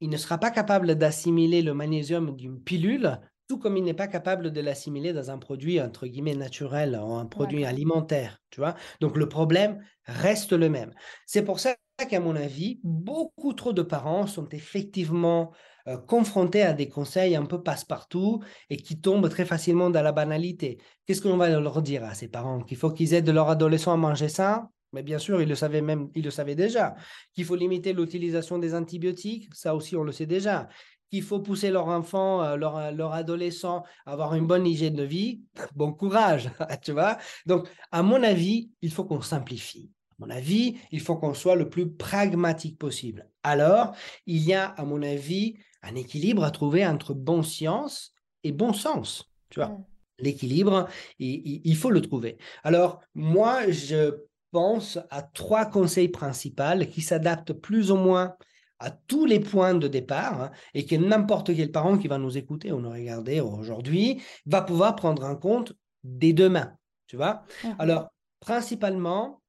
[0.00, 4.08] il ne sera pas capable d'assimiler le magnésium d'une pilule, tout comme il n'est pas
[4.08, 8.74] capable de l'assimiler dans un produit, entre guillemets, naturel, un produit alimentaire, tu vois.
[9.00, 10.92] Donc, le problème reste le même.
[11.26, 11.74] C'est pour ça
[12.08, 15.52] qu'à mon avis, beaucoup trop de parents sont effectivement
[15.88, 20.12] euh, confrontés à des conseils un peu passe-partout et qui tombent très facilement dans la
[20.12, 20.78] banalité.
[21.06, 22.60] Qu'est-ce qu'on va leur dire à ces parents?
[22.60, 25.82] Qu'il faut qu'ils aident leur adolescent à manger ça mais bien sûr, il le savait
[25.82, 26.94] même, il le savait déjà.
[27.34, 30.68] Qu'il faut limiter l'utilisation des antibiotiques, ça aussi on le sait déjà.
[31.10, 34.94] Qu'il faut pousser leur enfant, euh, leur, euh, leur adolescent à avoir une bonne hygiène
[34.94, 35.42] de vie,
[35.74, 36.50] bon courage,
[36.82, 37.18] tu vois.
[37.46, 39.90] Donc, à mon avis, il faut qu'on simplifie.
[40.12, 43.28] À mon avis, il faut qu'on soit le plus pragmatique possible.
[43.42, 43.94] Alors,
[44.26, 48.72] il y a, à mon avis, un équilibre à trouver entre bon science et bon
[48.72, 49.68] sens, tu vois.
[49.68, 49.84] Mmh.
[50.20, 50.88] L'équilibre,
[51.20, 52.38] il faut le trouver.
[52.64, 58.34] Alors, moi, je pense à trois conseils principaux qui s'adaptent plus ou moins
[58.78, 62.38] à tous les points de départ hein, et que n'importe quel parent qui va nous
[62.38, 65.72] écouter ou nous regarder aujourd'hui va pouvoir prendre en compte
[66.04, 66.72] dès demain.
[67.06, 67.42] Tu vois?
[67.64, 68.08] Mmh Alors,
[68.40, 69.42] principalement,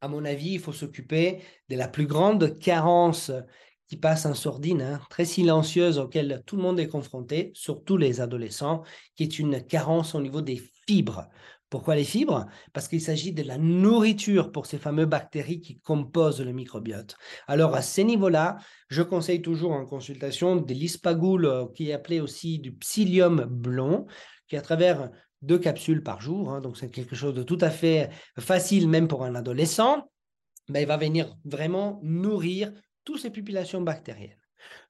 [0.00, 3.32] À mon avis, il faut s'occuper de la plus grande carence
[3.88, 8.20] qui passe en sourdine, hein, très silencieuse, auquel tout le monde est confronté, surtout les
[8.20, 8.82] adolescents,
[9.16, 11.26] qui est une carence au niveau des fibres.
[11.70, 12.46] Pourquoi les fibres?
[12.72, 17.16] Parce qu'il s'agit de la nourriture pour ces fameuses bactéries qui composent le microbiote.
[17.46, 18.56] Alors à ces niveaux-là,
[18.88, 24.06] je conseille toujours en consultation de l'ispagoule, euh, qui est appelé aussi du psyllium blond,
[24.46, 25.10] qui à travers
[25.42, 29.06] deux capsules par jour, hein, donc c'est quelque chose de tout à fait facile même
[29.06, 30.10] pour un adolescent,
[30.68, 32.72] mais il va venir vraiment nourrir
[33.04, 34.36] toutes ces populations bactériennes.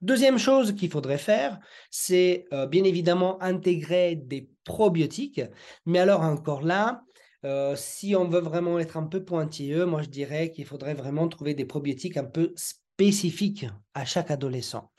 [0.00, 1.58] Deuxième chose qu'il faudrait faire,
[1.90, 5.40] c'est euh, bien évidemment intégrer des probiotiques.
[5.86, 7.02] Mais alors encore là,
[7.44, 11.28] euh, si on veut vraiment être un peu pointilleux, moi je dirais qu'il faudrait vraiment
[11.28, 14.90] trouver des probiotiques un peu spécifiques à chaque adolescent.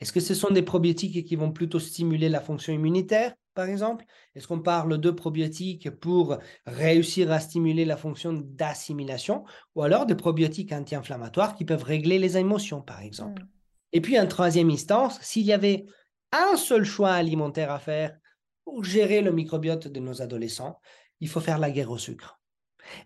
[0.00, 4.04] Est-ce que ce sont des probiotiques qui vont plutôt stimuler la fonction immunitaire, par exemple?
[4.36, 9.44] Est-ce qu'on parle de probiotiques pour réussir à stimuler la fonction d'assimilation?
[9.74, 13.42] Ou alors des probiotiques anti-inflammatoires qui peuvent régler les émotions, par exemple?
[13.42, 13.57] Mmh.
[13.92, 15.86] Et puis, en troisième instance, s'il y avait
[16.32, 18.16] un seul choix alimentaire à faire
[18.64, 20.78] pour gérer le microbiote de nos adolescents,
[21.20, 22.40] il faut faire la guerre au sucre.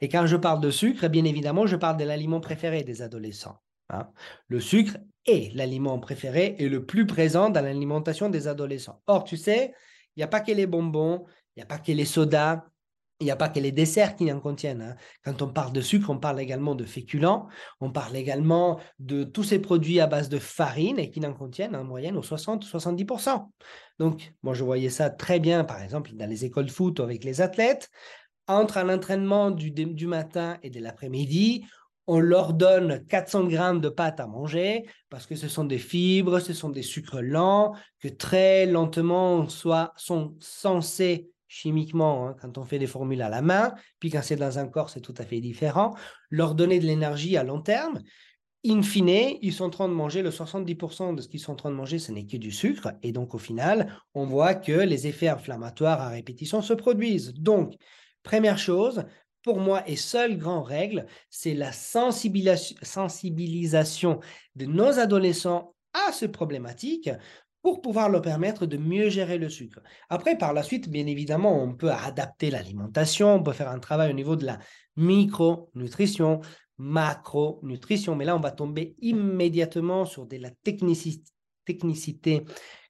[0.00, 3.58] Et quand je parle de sucre, bien évidemment, je parle de l'aliment préféré des adolescents.
[3.90, 4.08] Hein.
[4.48, 9.00] Le sucre est l'aliment préféré et le plus présent dans l'alimentation des adolescents.
[9.06, 9.74] Or, tu sais,
[10.16, 12.64] il n'y a pas que les bonbons, il n'y a pas que les sodas,
[13.22, 14.82] il n'y a pas que les desserts qui en contiennent.
[14.82, 14.96] Hein.
[15.24, 17.46] Quand on parle de sucre, on parle également de féculents,
[17.80, 21.76] on parle également de tous ces produits à base de farine et qui en contiennent
[21.76, 23.48] en moyenne au 60-70%.
[24.00, 27.22] Donc, moi, je voyais ça très bien, par exemple, dans les écoles de foot avec
[27.22, 27.88] les athlètes.
[28.48, 31.64] Entre un entraînement du, matin et de l'après-midi,
[32.08, 36.40] on leur donne 400 grammes de pâte à manger parce que ce sont des fibres,
[36.40, 42.64] ce sont des sucres lents que très lentement soit, sont censés chimiquement, hein, quand on
[42.64, 45.24] fait des formules à la main, puis quand c'est dans un corps, c'est tout à
[45.24, 45.94] fait différent,
[46.30, 48.00] leur donner de l'énergie à long terme.
[48.64, 51.56] In fine, ils sont en train de manger le 70% de ce qu'ils sont en
[51.56, 52.92] train de manger, ce n'est que du sucre.
[53.02, 57.34] Et donc, au final, on voit que les effets inflammatoires à répétition se produisent.
[57.34, 57.74] Donc,
[58.22, 59.04] première chose,
[59.42, 64.20] pour moi, et seule grande règle, c'est la sensibilisation
[64.54, 67.10] de nos adolescents à ces problématiques
[67.62, 69.80] pour pouvoir leur permettre de mieux gérer le sucre.
[70.08, 74.10] Après, par la suite, bien évidemment, on peut adapter l'alimentation, on peut faire un travail
[74.10, 74.58] au niveau de la
[74.96, 76.40] micronutrition,
[76.78, 80.50] macronutrition, mais là, on va tomber immédiatement sur de la
[81.64, 82.44] technicité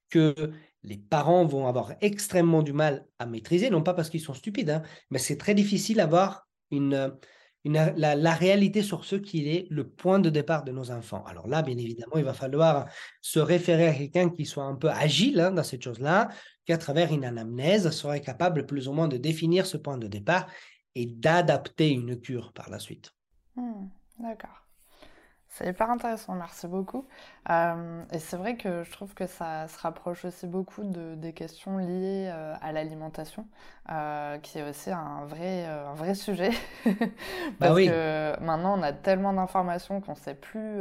[0.09, 0.35] que
[0.83, 4.71] les parents vont avoir extrêmement du mal à maîtriser, non pas parce qu'ils sont stupides,
[4.71, 7.15] hein, mais c'est très difficile d'avoir une,
[7.65, 11.25] la, réalité sur ce qui est le point de départ de nos enfants.
[11.27, 12.87] Alors là, bien évidemment, il va falloir
[13.21, 16.29] se référer à quelqu'un qui soit un peu agile hein, dans cette chose-là,
[16.67, 20.09] qui à travers une anamnèse serait capable plus ou moins de définir ce point de
[20.09, 20.49] départ
[20.95, 23.13] et d'adapter une cure par la suite.
[23.57, 23.87] Mmh,
[24.19, 24.62] d'accord.
[25.55, 27.07] C'est hyper intéressant, merci beaucoup.
[27.51, 31.35] Euh, et c'est vrai que je trouve que ça se rapproche aussi beaucoup de, des
[31.35, 33.47] questions liées euh, à l'alimentation,
[33.91, 36.53] euh, qui est aussi un vrai, un vrai sujet.
[36.87, 36.95] Bah
[37.59, 37.87] Parce oui.
[37.87, 40.81] que maintenant, on a tellement d'informations qu'on ne sait plus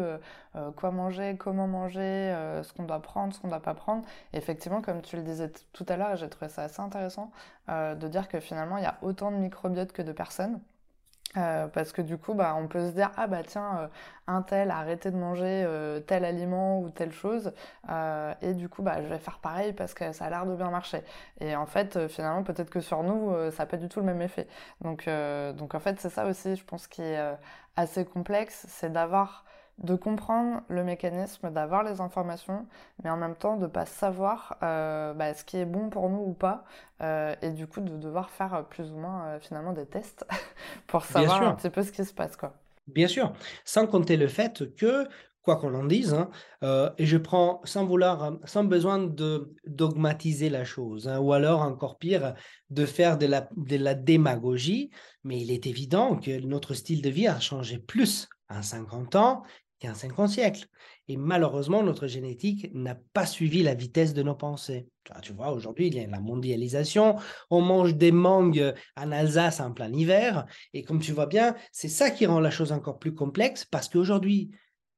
[0.78, 4.06] quoi manger, comment manger, ce qu'on doit prendre, ce qu'on ne doit pas prendre.
[4.32, 7.30] Et effectivement, comme tu le disais tout à l'heure, j'ai trouvé ça assez intéressant
[7.68, 10.62] de dire que finalement, il y a autant de microbiotes que de personnes.
[11.38, 13.88] Euh, parce que du coup, bah, on peut se dire ah bah tiens, euh,
[14.28, 17.54] un tel a arrêté de manger euh, tel aliment ou telle chose,
[18.42, 20.70] et du coup bah je vais faire pareil parce que ça a l'air de bien
[20.70, 21.04] marcher.
[21.40, 24.22] Et en fait, finalement, peut-être que sur nous, ça n'a pas du tout le même
[24.22, 24.48] effet.
[24.82, 25.10] Donc,
[25.56, 27.20] donc en fait, c'est ça aussi, je pense, qui est
[27.76, 29.46] assez complexe, c'est d'avoir
[29.84, 32.66] de comprendre le mécanisme, d'avoir les informations,
[33.04, 36.10] mais en même temps de ne pas savoir euh, bah, ce qui est bon pour
[36.10, 36.66] nous ou pas,
[37.02, 40.26] euh, et du coup de devoir faire plus ou moins euh, finalement des tests
[40.88, 42.36] pour savoir un petit peu ce qui se passe.
[42.36, 42.54] Quoi.
[42.88, 43.34] Bien sûr,
[43.66, 45.08] sans compter le fait que,
[45.42, 46.30] quoi qu'on en dise, hein,
[47.00, 51.98] et je prends sans vouloir, sans besoin de dogmatiser la chose, hein, ou alors encore
[51.98, 52.36] pire,
[52.70, 54.92] de faire de la, de la démagogie,
[55.24, 59.44] mais il est évident que notre style de vie a changé plus en 50 ans
[59.88, 60.66] un 50 siècles.
[61.08, 64.88] Et malheureusement, notre génétique n'a pas suivi la vitesse de nos pensées.
[65.22, 67.16] Tu vois, aujourd'hui, il y a la mondialisation,
[67.50, 71.90] on mange des mangues en Alsace en plein hiver, et comme tu vois bien, c'est
[71.90, 74.52] ça qui rend la chose encore plus complexe, parce qu'aujourd'hui,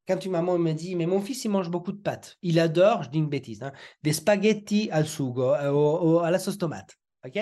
[0.07, 3.03] quand une maman me dit, mais mon fils, il mange beaucoup de pâtes, il adore,
[3.03, 3.71] je dis une bêtise, hein,
[4.03, 6.97] des spaghettis al sugo, euh, à la sauce tomate.
[7.25, 7.39] OK?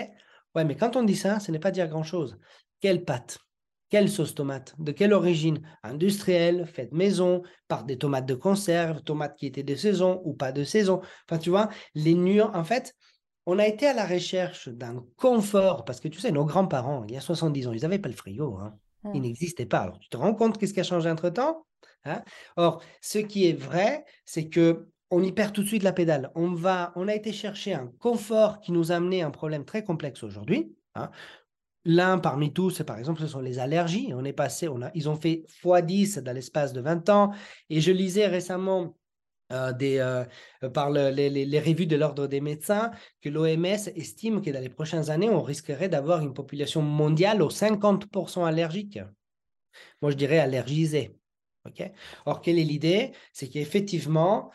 [0.53, 2.37] Ouais, mais quand on dit ça, ce n'est pas dire grand-chose.
[2.79, 3.39] Quelle pâte?
[3.91, 4.73] Quelle sauce tomate?
[4.79, 5.61] De quelle origine?
[5.83, 10.51] Industrielle, faite maison, par des tomates de conserve, tomates qui étaient de saison ou pas
[10.51, 11.01] de saison.
[11.29, 12.55] Enfin, tu vois, les nuances.
[12.55, 12.95] En fait,
[13.45, 17.13] on a été à la recherche d'un confort, parce que tu sais, nos grands-parents, il
[17.13, 18.57] y a 70 ans, ils n'avaient pas le frigo.
[18.57, 18.77] Hein.
[19.13, 19.23] Il Mmh.
[19.23, 19.79] n'existait pas.
[19.79, 21.65] Alors, tu te rends compte qu'est-ce qui a changé entre-temps?
[22.05, 22.23] Hein?
[22.55, 26.31] Or, ce qui est vrai, c'est que on y perd tout de suite la pédale.
[26.35, 29.83] On va, on a été chercher un confort qui nous a amené un problème très
[29.83, 30.75] complexe aujourd'hui.
[30.95, 31.09] hein.
[31.83, 34.11] L'un parmi tous, par exemple, ce sont les allergies.
[34.13, 37.31] On est passé, ils ont fait x10 dans l'espace de 20 ans.
[37.69, 38.95] Et je lisais récemment
[39.51, 40.23] euh, des, euh,
[40.73, 42.91] par le- les, revues de l'Ordre des médecins
[43.21, 47.49] que l'OMS estime que dans les prochaines années, on risquerait d'avoir une population mondiale aux
[47.49, 48.99] 50% allergique.
[50.01, 51.17] Moi, je dirais allergisée.
[52.25, 53.11] Or, quelle est l'idée?
[53.33, 54.51] C'est qu'effectivement,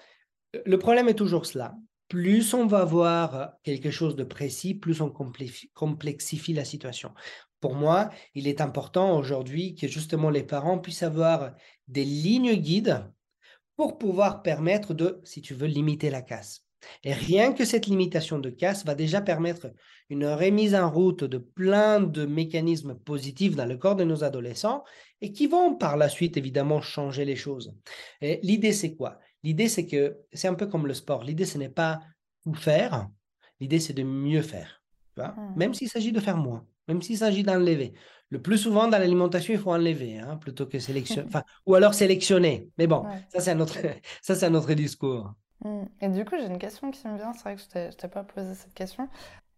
[0.64, 1.74] le problème est toujours cela.
[2.08, 7.12] Plus on va voir quelque chose de précis, plus on complexifie la situation.
[7.60, 11.54] Pour moi, il est important aujourd'hui que justement les parents puissent avoir
[11.88, 13.04] des lignes guides
[13.76, 16.62] pour pouvoir permettre de, si tu veux, limiter la casse.
[17.02, 19.72] Et rien que cette limitation de casse va déjà permettre
[20.08, 24.84] une remise en route de plein de mécanismes positifs dans le corps de nos adolescents
[25.20, 27.74] et qui vont par la suite évidemment changer les choses.
[28.20, 29.18] L'idée c'est quoi?
[29.46, 31.24] L'idée c'est que c'est un peu comme le sport.
[31.24, 32.02] L'idée ce n'est pas
[32.44, 33.08] tout faire,
[33.60, 34.82] l'idée c'est de mieux faire.
[35.16, 35.54] Tu vois Mmh.
[35.56, 37.94] même s'il s'agit de faire moins, même s'il s'agit d'enlever.
[38.30, 41.28] Le plus souvent dans l'alimentation, il faut enlever hein, plutôt que sélectionner.
[41.28, 42.70] Enfin, ou alors sélectionner.
[42.78, 43.24] Mais bon, Ouais.
[43.30, 43.78] ça c'est un autre,
[44.22, 45.32] ça c'est un autre discours.
[45.64, 45.84] Mmh.
[46.02, 48.08] Et du coup, j'ai une question qui me vient, c'est vrai que je je t'ai
[48.08, 49.08] pas posé cette question.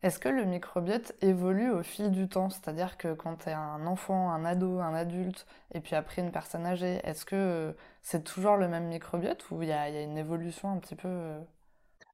[0.02, 2.50] Est-ce que le microbiote évolue au fil du temps?
[2.50, 6.32] C'est-à-dire que quand tu es un enfant, un ado, un adulte, et puis après une
[6.32, 10.02] personne âgée, est-ce que euh, c'est toujours le même microbiote ou il y y a
[10.02, 11.06] une évolution un petit peu...
[11.08, 11.40] euh,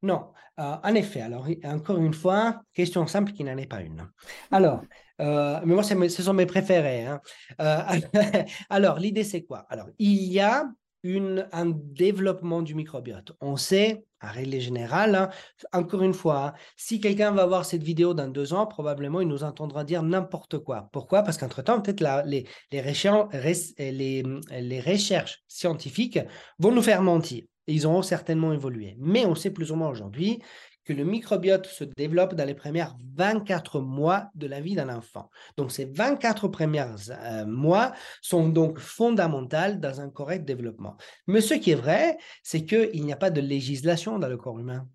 [0.03, 4.11] Non, euh, en effet, alors encore une fois, question simple qui n'en est pas une.
[4.51, 4.83] Alors,
[5.19, 7.07] mais moi, ce sont mes préférés.
[7.07, 7.21] hein.
[8.71, 9.65] Alors, l'idée, c'est quoi?
[9.71, 10.65] Alors, il y a
[11.05, 13.33] une, un développement du microbiote.
[13.41, 15.31] On sait, à règle générale, hein,
[15.73, 19.29] encore une fois, hein, si quelqu'un va voir cette vidéo dans deux ans, probablement, il
[19.29, 20.89] nous entendra dire n'importe quoi.
[20.93, 21.23] Pourquoi?
[21.23, 26.19] Parce qu'entre-temps, peut-être les, les, recher- res- les, recherches scientifiques
[26.59, 27.45] vont nous faire mentir.
[27.67, 28.97] Ils auront certainement évolué.
[28.99, 30.41] Mais on sait plus ou moins aujourd'hui
[30.85, 35.31] que le microbiote se développe dans les premières 24 mois de la vie d'un enfant.
[35.57, 40.97] Donc, ces 24 premiers euh, mois sont donc fondamentales dans un correct développement.
[41.27, 44.59] Mais ce qui est vrai, c'est qu'il n'y a pas de législation dans le corps
[44.59, 44.87] humain.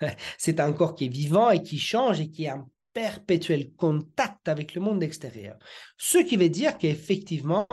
[0.38, 4.48] C'est un corps qui est vivant et qui change et qui est en perpétuel contact
[4.48, 5.56] avec le monde extérieur.
[5.96, 7.66] Ce qui veut dire qu'effectivement,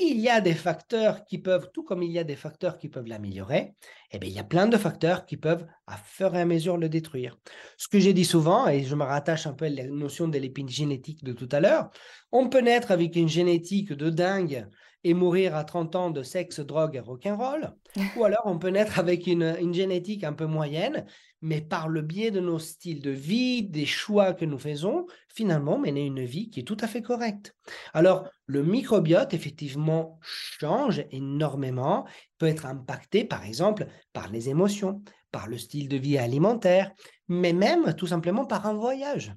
[0.00, 2.88] il y a des facteurs qui peuvent, tout comme il y a des facteurs qui
[2.88, 3.74] peuvent l'améliorer,
[4.12, 6.76] eh bien, il y a plein de facteurs qui peuvent, à fur et à mesure,
[6.76, 7.38] le détruire.
[7.76, 10.38] Ce que j'ai dit souvent, et je me rattache un peu à la notion de
[10.38, 11.90] l'épigénétique de tout à l'heure,
[12.32, 14.68] on peut naître avec une génétique de dingue
[15.04, 17.74] et mourir à 30 ans de sexe, drogue et rock'n'roll,
[18.16, 21.06] ou alors on peut naître avec une, une génétique un peu moyenne,
[21.40, 25.78] mais par le biais de nos styles de vie, des choix que nous faisons, finalement
[25.78, 27.54] mener une vie qui est tout à fait correcte.
[27.94, 32.06] Alors, le microbiote, effectivement, change énormément,
[32.38, 36.92] peut être impacté, par exemple, par les émotions, par le style de vie alimentaire,
[37.28, 39.34] mais même tout simplement par un voyage.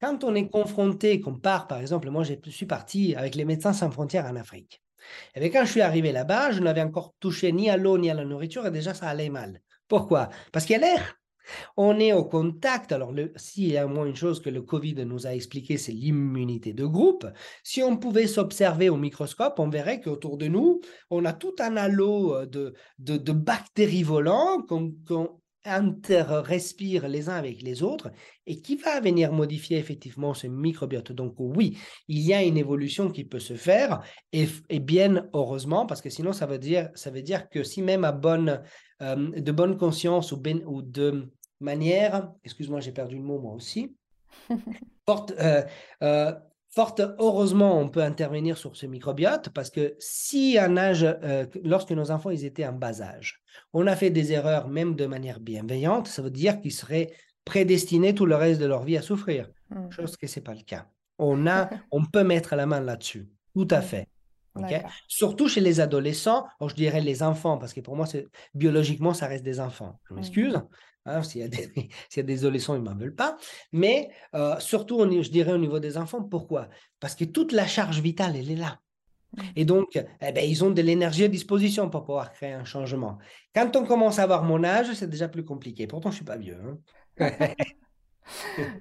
[0.00, 3.72] Quand on est confronté, qu'on part, par exemple, moi je suis parti avec les médecins
[3.72, 4.83] sans frontières en Afrique.
[5.34, 8.14] Et quand je suis arrivé là-bas, je n'avais encore touché ni à l'eau ni à
[8.14, 9.60] la nourriture et déjà ça allait mal.
[9.88, 10.30] Pourquoi?
[10.52, 11.16] Parce qu'il y a l'air.
[11.76, 12.92] On est au contact.
[12.92, 15.92] Alors, s'il y a au moins une chose que le Covid nous a expliqué, c'est
[15.92, 17.26] l'immunité de groupe.
[17.62, 21.76] Si on pouvait s'observer au microscope, on verrait qu'autour de nous, on a tout un
[21.76, 28.10] halo euh, de, de, bactéries volantes qu'on interrespire les uns avec les autres
[28.46, 31.12] et qui va venir modifier effectivement ce microbiote.
[31.12, 35.86] Donc oui, il y a une évolution qui peut se faire et, et bien heureusement
[35.86, 38.62] parce que sinon ça veut dire, ça veut dire que si même à bonne,
[39.02, 43.54] euh, de bonne conscience ou, ben- ou de manière, excuse-moi j'ai perdu le mot moi
[43.54, 43.96] aussi,
[45.06, 45.62] forte, euh,
[46.02, 46.32] euh,
[46.74, 51.46] Fort heureusement, on peut intervenir sur ce microbiote parce que si à un âge, euh,
[51.62, 55.06] lorsque nos enfants ils étaient en bas âge, on a fait des erreurs même de
[55.06, 57.12] manière bienveillante, ça veut dire qu'ils seraient
[57.44, 59.48] prédestinés tout le reste de leur vie à souffrir.
[59.70, 59.88] Hmm.
[59.90, 60.86] Chose que c'est pas le cas.
[61.18, 63.82] On a, on peut mettre la main là-dessus, tout à Mm.
[63.82, 64.08] fait.
[65.08, 68.06] Surtout chez les adolescents, alors je dirais les enfants, parce que pour moi,
[68.54, 69.98] biologiquement, ça reste des enfants.
[70.08, 70.16] Je Mm.
[70.16, 70.60] m'excuse.
[71.06, 71.58] Hein, s'il y, a des,
[72.08, 73.36] s'il y a des adolescents, ils ne m'en veulent pas.
[73.72, 76.68] Mais euh, surtout, je dirais au niveau des enfants, pourquoi?
[77.00, 78.80] Parce que toute la charge vitale, elle est là.
[79.56, 83.18] Et donc, eh ben, ils ont de l'énergie à disposition pour pouvoir créer un changement.
[83.54, 85.86] Quand on commence à avoir mon âge, c'est déjà plus compliqué.
[85.86, 86.58] Pourtant, je ne suis pas vieux.
[87.18, 87.54] hein.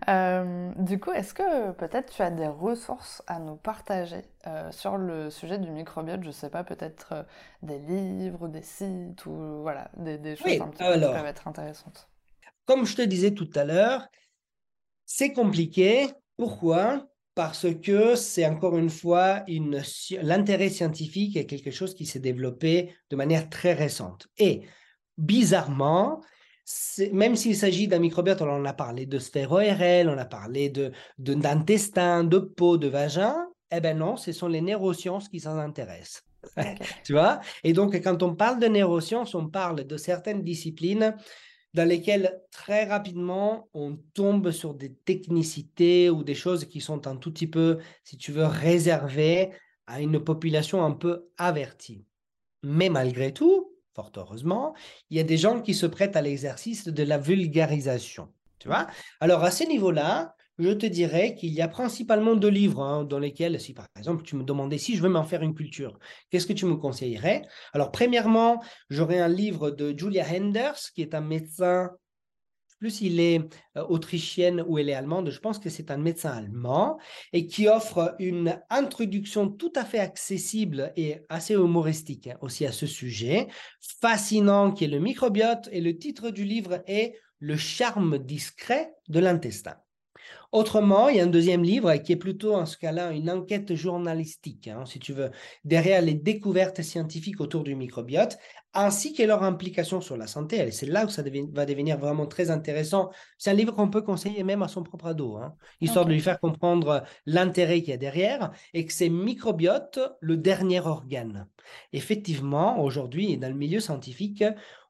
[0.10, 4.98] Euh, du coup, est-ce que peut-être tu as des ressources à nous partager euh, sur
[4.98, 6.24] le sujet du microbiote?
[6.24, 7.24] Je sais pas, peut-être euh,
[7.62, 11.26] des livres, des sites ou voilà, des, des choses Oui, un petit peu qui peuvent
[11.26, 12.10] être intéressantes.
[12.65, 14.08] Comme je te disais tout à l'heure,
[15.06, 16.08] c'est compliqué.
[16.38, 17.08] Pourquoi?
[17.36, 19.43] Parce que c'est encore une fois
[20.21, 24.28] l'intérêt scientifique est quelque chose qui s'est développé de manière très récente.
[24.38, 24.62] Et
[25.17, 26.21] bizarrement,
[27.12, 30.71] même s'il s'agit d'un microbiote, on en a parlé de sphère ORL, on a parlé
[31.17, 33.36] d'intestin, de, de peau, de vagin,
[33.71, 36.23] eh bien non, ce sont les neurosciences qui s'en intéressent.
[37.04, 37.39] tu vois?
[37.63, 41.15] Et donc, quand on parle de neurosciences, on parle de certaines disciplines
[41.74, 47.16] dans lesquelles très rapidement on tombe sur des technicités ou des choses qui sont un
[47.16, 49.52] tout petit peu, si tu veux, réservées
[49.88, 52.06] à une population un peu avertie.
[52.64, 54.74] Mais malgré tout, fort heureusement,
[55.10, 58.34] il y a des gens qui se prêtent à l'exercice de la vulgarisation.
[59.19, 63.19] Alors à ce niveau-là, je te dirais qu'il y a principalement deux livres hein, dans
[63.19, 65.97] lesquels, si par exemple tu me demandais si je veux m'en faire une culture,
[66.30, 67.41] qu'est-ce que tu me conseillerais?
[67.73, 71.89] Alors premièrement, j'aurais un livre de Julia Henders, qui est un médecin,
[72.78, 73.39] plus il est
[73.78, 76.99] euh, autrichienne ou elle est allemande, je pense que c'est un médecin allemand,
[77.32, 82.71] et qui offre une introduction tout à fait accessible et assez humoristique hein, aussi à
[82.71, 83.47] ce sujet,
[84.02, 87.15] fascinant qui est le microbiote, et le titre du livre est
[87.46, 89.76] Le charme discret de l'intestin.
[90.54, 93.76] Autrement, il y a un deuxième livre qui est plutôt en ce cas-là une enquête
[93.76, 95.30] journalistique, hein, si tu veux,
[95.66, 98.38] derrière les découvertes scientifiques autour du microbiote,
[98.74, 100.60] ainsi que leur implication sur la santé.
[100.60, 103.10] Et c'est là où ça va devenir vraiment très intéressant.
[103.38, 106.22] C'est un livre qu'on peut conseiller même à son propre ado, hein, histoire de lui
[106.22, 111.48] faire comprendre l'intérêt qu'il y a derrière et que c'est microbiote le dernier organe.
[111.92, 114.46] Effectivement, aujourd'hui, dans le milieu scientifique,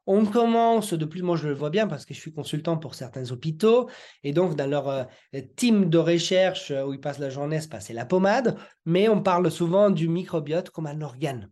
[0.06, 2.96] on commence de plus, moi je le vois bien parce que je suis consultant pour
[2.96, 3.89] certains hôpitaux
[4.24, 5.04] et donc dans leur euh,
[5.56, 9.50] team de recherche euh, où ils passent la journée passer la pommade, mais on parle
[9.50, 11.50] souvent du microbiote comme un organe.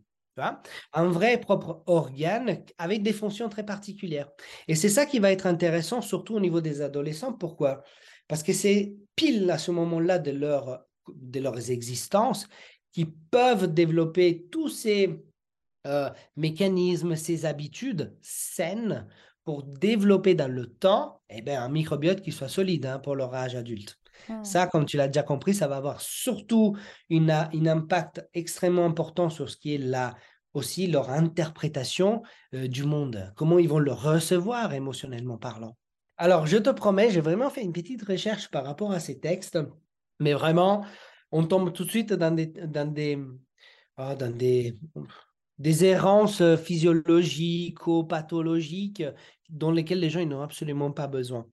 [0.92, 4.30] un vrai propre organe avec des fonctions très particulières.
[4.68, 7.32] Et c'est ça qui va être intéressant, surtout au niveau des adolescents.
[7.32, 7.82] Pourquoi?
[8.28, 10.80] Parce que c'est pile à ce moment-là de, leur,
[11.14, 12.46] de leurs existences
[12.92, 15.22] qui peuvent développer tous ces
[15.86, 19.06] euh, mécanismes, ces habitudes saines
[19.44, 23.34] pour développer dans le temps eh ben, un microbiote qui soit solide hein, pour leur
[23.34, 23.98] âge adulte.
[24.28, 24.44] Mmh.
[24.44, 26.76] Ça, comme tu l'as déjà compris, ça va avoir surtout
[27.10, 30.14] une, un impact extrêmement important sur ce qui est là
[30.54, 32.22] aussi leur interprétation
[32.54, 35.76] euh, du monde, comment ils vont le recevoir émotionnellement parlant.
[36.18, 39.58] Alors, je te promets, j'ai vraiment fait une petite recherche par rapport à ces textes,
[40.20, 40.84] mais vraiment,
[41.32, 43.18] on tombe tout de suite dans des, dans des,
[43.98, 44.78] oh, dans des
[45.58, 49.04] des errances euh, physiologiques ou pathologiques
[49.48, 51.46] dont lesquelles les gens n'ont absolument pas besoin.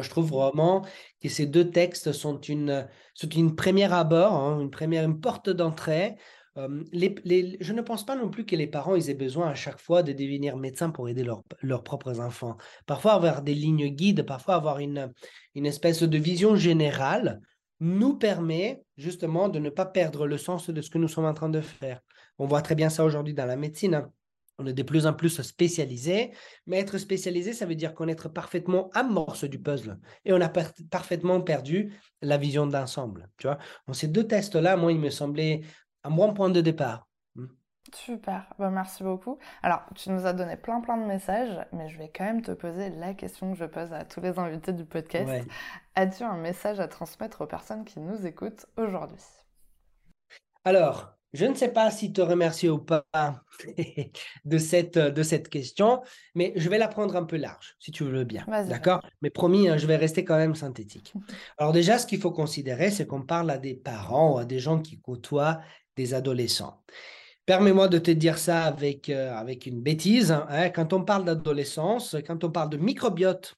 [0.00, 0.86] je trouve vraiment
[1.20, 5.50] que ces deux textes sont une, sont une première abord, hein, une première une porte
[5.50, 6.14] d'entrée.
[6.56, 10.12] je ne pense pas non plus que les parents aient besoin à chaque fois de
[10.12, 11.24] devenir médecins pour aider
[11.62, 12.56] leurs propres enfants.
[12.86, 15.12] Parfois avoir des lignes guides, parfois avoir une,
[15.54, 17.40] une espèce de vision générale
[17.82, 21.34] nous permet justement de ne pas perdre le sens de ce que nous sommes en
[21.34, 22.00] train de faire.
[22.38, 23.94] On voit très bien ça aujourd'hui dans la médecine.
[23.94, 24.12] Hein.
[24.58, 26.32] On est de plus en plus spécialisé,
[26.66, 29.98] mais être spécialisé, ça veut dire connaître parfaitement amorce du puzzle.
[30.24, 30.50] Et on a
[30.90, 33.28] parfaitement perdu la vision d'ensemble.
[33.38, 33.58] Tu vois,
[33.92, 35.62] ces deux tests-là, moi, il me semblait
[36.04, 37.08] un bon point de départ.
[37.34, 37.46] Hmm.
[37.94, 39.38] Super, bah, merci beaucoup.
[39.62, 42.52] Alors, tu nous as donné plein plein de messages, mais je vais quand même te
[42.52, 45.48] poser la question que je pose à tous les invités du podcast.
[45.94, 49.24] As-tu un message à transmettre aux personnes qui nous écoutent aujourd'hui?
[50.64, 53.04] Alors, je ne sais pas si te remercier ou pas
[54.44, 56.02] de cette, de cette question,
[56.34, 58.44] mais je vais la prendre un peu large, si tu veux bien.
[58.68, 59.00] D'accord?
[59.22, 61.14] Mais promis, hein, je vais rester quand même synthétique.
[61.58, 64.58] Alors déjà, ce qu'il faut considérer, c'est qu'on parle à des parents ou à des
[64.58, 65.60] gens qui côtoient
[65.96, 66.82] des adolescents.
[67.46, 70.30] Permets-moi de te dire ça avec, euh, avec une bêtise.
[70.30, 70.70] Hein.
[70.70, 73.56] Quand on parle d'adolescence, quand on parle de microbiote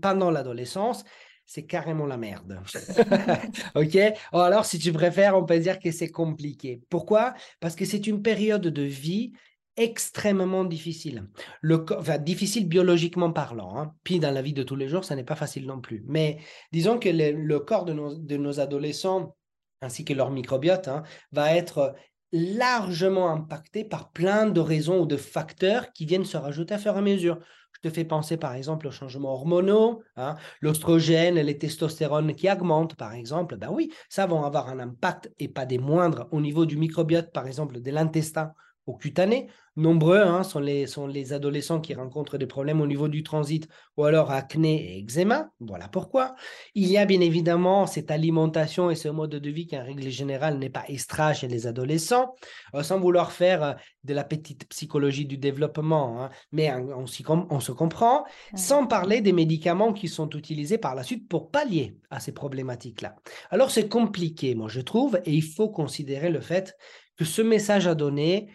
[0.00, 1.04] pendant l'adolescence,
[1.46, 2.60] c'est carrément la merde.
[3.74, 3.98] ok?
[4.32, 6.80] Oh, Alors, si tu préfères, on peut dire que c'est compliqué.
[6.88, 7.34] Pourquoi?
[7.60, 9.32] Parce que c'est une période de vie
[9.76, 11.28] extrêmement difficile.
[11.60, 13.76] Le, enfin, difficile biologiquement parlant.
[13.76, 13.94] Hein.
[14.04, 16.04] Puis dans la vie de tous les jours, ça n'est pas facile non plus.
[16.06, 16.38] Mais
[16.72, 19.36] disons que le, corps de nos, de nos, adolescents,
[19.80, 21.02] ainsi que leur microbiote, hein,
[21.32, 21.94] va être
[22.34, 26.96] largement impacté par plein de raisons ou de facteurs qui viennent se rajouter à fur
[26.96, 27.38] et à mesure.
[27.80, 33.12] Te fait penser par exemple aux changements hormonaux, hein, l'ostrogène, les testostérones qui augmentent par
[33.12, 36.78] exemple, ben oui, ça va avoir un impact et pas des moindres au niveau du
[36.78, 38.52] microbiote par exemple de l'intestin
[38.86, 39.48] ou cutanées.
[39.76, 43.68] Nombreux hein, sont, les, sont les adolescents qui rencontrent des problèmes au niveau du transit
[43.96, 45.50] ou alors acné et eczéma.
[45.58, 46.36] Voilà pourquoi.
[46.76, 50.08] Il y a bien évidemment cette alimentation et ce mode de vie qui, en règle
[50.10, 52.36] générale, n'est pas extra chez les adolescents,
[52.74, 53.72] euh, sans vouloir faire euh,
[54.04, 56.30] de la petite psychologie du développement, hein.
[56.52, 57.06] mais on,
[57.50, 58.24] on, se comprend,
[58.54, 63.16] sans parler des médicaments qui sont utilisés par la suite pour pallier à ces problématiques-là.
[63.50, 66.76] Alors c'est compliqué, moi je trouve, et il faut considérer le fait
[67.16, 68.50] que ce message à donner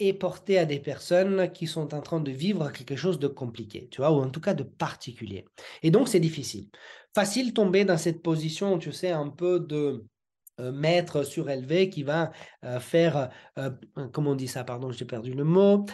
[0.00, 3.88] est porté à des personnes qui sont en train de vivre quelque chose de compliqué,
[3.90, 5.44] tu vois, ou en tout cas de particulier.
[5.82, 6.68] Et donc, c'est difficile.
[7.14, 10.04] Facile tomber dans cette position, tu sais, un peu de
[10.60, 12.32] euh, maître surélevé qui va
[12.64, 13.70] euh, faire, euh,
[14.12, 15.86] comment on dit ça, pardon, j'ai perdu le mot.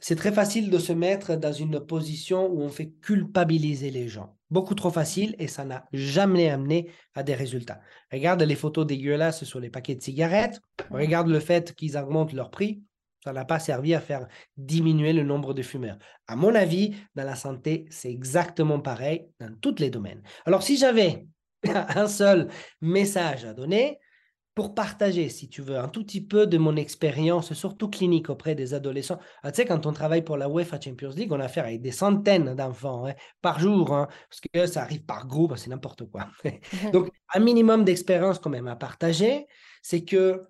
[0.00, 4.36] c'est très facile de se mettre dans une position où on fait culpabiliser les gens.
[4.50, 7.80] Beaucoup trop facile et ça n'a jamais amené à des résultats.
[8.12, 10.60] Regarde les photos dégueulasses sur les paquets de cigarettes,
[10.90, 12.82] regarde le fait qu'ils augmentent leur prix,
[13.22, 15.98] ça n'a pas servi à faire diminuer le nombre de fumeurs.
[16.26, 20.22] À mon avis, dans la santé, c'est exactement pareil dans tous les domaines.
[20.44, 21.26] Alors, si j'avais
[21.64, 22.48] un seul
[22.80, 23.98] message à donner
[24.54, 28.54] pour partager, si tu veux, un tout petit peu de mon expérience, surtout clinique auprès
[28.54, 29.18] des adolescents.
[29.42, 31.80] Ah, tu sais, quand on travaille pour la UEFA Champions League, on a affaire avec
[31.80, 36.04] des centaines d'enfants hein, par jour, hein, parce que ça arrive par groupe, c'est n'importe
[36.10, 36.28] quoi.
[36.92, 39.46] Donc, un minimum d'expérience quand même à partager,
[39.80, 40.42] c'est que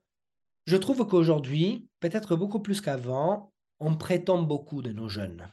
[0.67, 5.53] je trouve qu'aujourd'hui, peut-être beaucoup plus qu'avant, on prétend beaucoup de nos jeunes.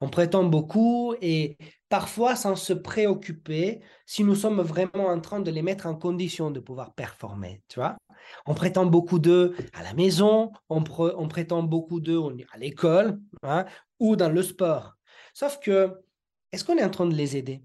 [0.00, 5.50] On prétend beaucoup et parfois sans se préoccuper si nous sommes vraiment en train de
[5.50, 7.96] les mettre en condition de pouvoir performer, tu vois.
[8.46, 12.20] On prétend beaucoup d'eux à la maison, on, prétend beaucoup d'eux
[12.52, 13.66] à l'école hein,
[14.00, 14.94] ou dans le sport.
[15.34, 15.92] Sauf que,
[16.52, 17.62] est-ce qu'on est en train de les aider?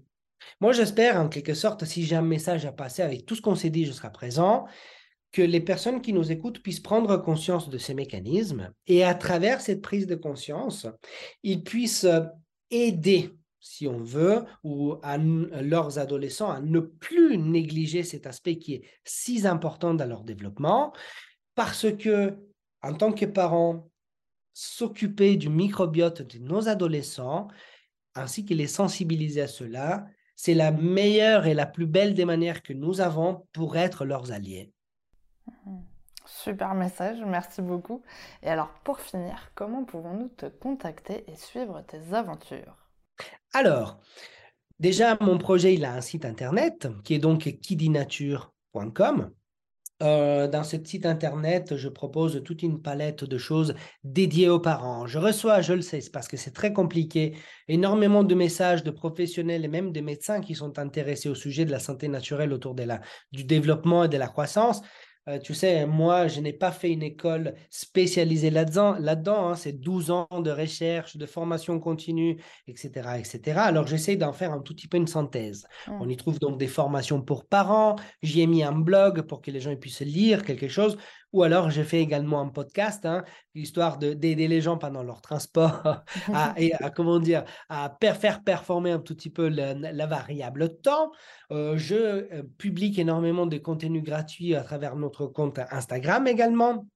[0.60, 3.54] Moi, j'espère en quelque sorte, si j'ai un message à passer avec tout ce qu'on
[3.54, 4.66] s'est dit jusqu'à présent,
[5.32, 9.60] que les personnes qui nous écoutent puissent prendre conscience de ces mécanismes et à travers
[9.60, 10.86] cette prise de conscience,
[11.42, 12.20] ils puissent euh,
[12.70, 18.74] aider, si on veut, ou à leurs adolescents à ne plus négliger cet aspect qui
[18.74, 20.92] est si important dans leur développement,
[21.54, 22.36] parce que
[22.82, 23.88] en tant que parents,
[24.52, 27.48] s'occuper du microbiote de nos adolescents,
[28.14, 30.06] ainsi que les sensibiliser à cela,
[30.36, 34.32] c'est la meilleure et la plus belle des manières que nous avons pour être leurs
[34.32, 34.72] alliés.
[36.24, 38.02] Super message, merci beaucoup.
[38.42, 42.88] Et alors pour finir, comment pouvons-nous te contacter et suivre tes aventures?
[43.52, 44.00] Alors,
[44.78, 49.30] déjà mon projet, il a un site internet qui est donc kidinature.com.
[50.02, 55.06] Euh, dans ce site internet, je propose toute une palette de choses dédiées aux parents.
[55.06, 57.36] Je reçois, je le sais, parce que c'est très compliqué,
[57.68, 61.70] énormément de messages de professionnels et même des médecins qui sont intéressés au sujet de
[61.70, 64.82] la santé naturelle autour de la, du développement et de la croissance.
[65.28, 68.96] Euh, tu sais, moi, je n'ai pas fait une école spécialisée là-dedans.
[68.98, 69.54] Là-dedans, hein.
[69.54, 73.18] c'est 12 ans de recherche, de formation continue, etc.
[73.18, 73.58] etc.
[73.58, 75.66] Alors, j'essaie d'en faire un tout petit peu une synthèse.
[75.86, 75.92] Mmh.
[76.00, 77.96] On y trouve donc des formations pour parents.
[78.22, 80.96] J'y ai mis un blog pour que les gens puissent lire quelque chose.
[81.32, 83.24] Ou alors, j'ai fait également un podcast, hein,
[83.54, 86.02] histoire d'aider les gens pendant leur transport
[86.32, 91.10] à, et à, comment dire, à faire performer un tout petit peu la, variable temps.
[91.50, 96.86] Euh, je euh, publie énormément de contenus gratuits à travers notre compte Instagram également,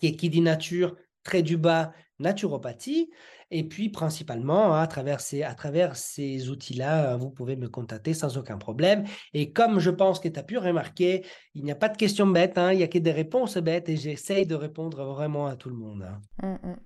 [0.00, 3.10] qui est qui dit nature, très du bas, naturopathie.
[3.50, 8.14] Et puis, principalement, à travers ces, à travers ces outils-là, euh, vous pouvez me contacter
[8.14, 9.04] sans aucun problème.
[9.34, 11.24] Et comme je pense que tu as pu remarquer,
[11.54, 13.88] il n'y a pas de questions bêtes, hein, il n'y a que des réponses bêtes
[13.88, 16.06] et j'essaye de répondre vraiment à tout le monde.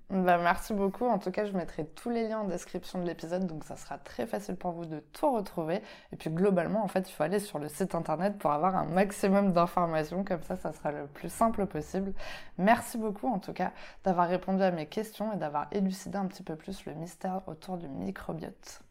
[0.09, 1.07] Bah, merci beaucoup.
[1.07, 3.99] En tout cas, je mettrai tous les liens en description de l'épisode, donc ça sera
[3.99, 5.83] très facile pour vous de tout retrouver.
[6.13, 8.87] Et puis, globalement, en fait, il faut aller sur le site internet pour avoir un
[8.87, 10.25] maximum d'informations.
[10.25, 12.15] Comme ça, ça sera le plus simple possible.
[12.57, 13.73] Merci beaucoup, en tout cas,
[14.05, 17.77] d'avoir répondu à mes questions et d'avoir élucidé un petit peu plus le mystère autour
[17.79, 18.83] du microbiote.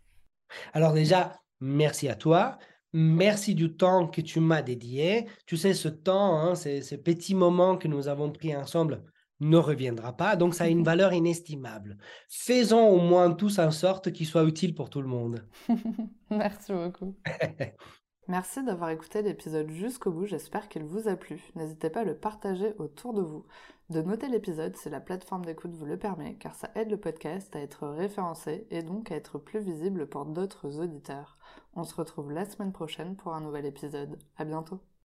[0.74, 2.58] Alors déjà, merci à toi.
[2.94, 5.28] Merci du temps que tu m'as dédié.
[5.48, 9.04] Tu sais, ce temps, hein, ce petit moment que nous avons pris ensemble
[9.40, 10.36] ne reviendra pas.
[10.36, 11.98] Donc, ça a une valeur inestimable.
[12.30, 15.44] Faisons au moins tous en sorte qu'il soit utile pour tout le monde.
[16.30, 17.18] Merci beaucoup.
[18.30, 21.52] Merci d'avoir écouté l'épisode jusqu'au bout, j'espère qu'il vous a plu.
[21.56, 23.46] N'hésitez pas à le partager autour de vous.
[23.90, 27.54] De noter l'épisode si la plateforme d'écoute vous le permet, car ça aide le podcast
[27.54, 31.38] à être référencé et donc à être plus visible pour d'autres auditeurs.
[31.76, 34.18] On se retrouve la semaine prochaine pour un nouvel épisode.
[34.38, 34.80] À bientôt!